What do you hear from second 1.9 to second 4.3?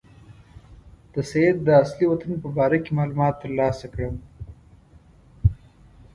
وطن په باره کې معلومات ترلاسه کړم.